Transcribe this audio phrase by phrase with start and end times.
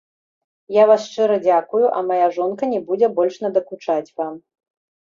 [0.75, 4.33] Я вас шчыра дзякую, а мая жонка не будзе больш надакучаць вам.